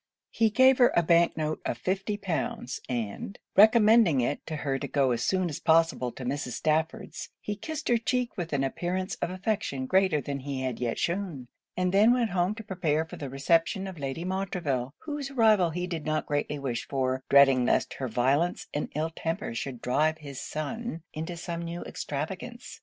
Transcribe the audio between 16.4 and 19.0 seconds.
wish for; dreading lest her violence and